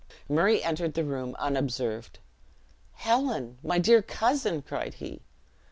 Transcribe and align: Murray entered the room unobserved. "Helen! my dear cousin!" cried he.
Murray 0.27 0.63
entered 0.63 0.95
the 0.95 1.03
room 1.03 1.35
unobserved. 1.37 2.17
"Helen! 2.93 3.59
my 3.61 3.77
dear 3.77 4.01
cousin!" 4.01 4.63
cried 4.63 4.95
he. 4.95 5.21